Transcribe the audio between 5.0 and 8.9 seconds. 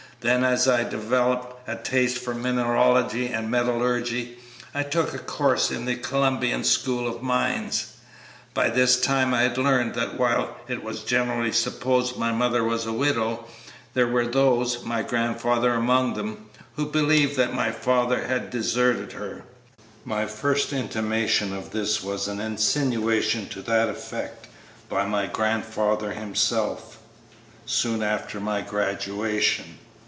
a course in the Columbian School of Mines. By